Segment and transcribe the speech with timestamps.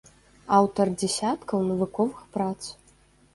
[0.59, 2.57] Аўтар дзесяткаў навуковых прац.